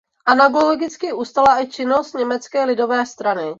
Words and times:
Analogicky 0.33 1.13
ustala 1.25 1.53
i 1.61 1.67
činnost 1.71 2.13
Německé 2.13 2.63
lidové 2.65 3.05
strany. 3.05 3.43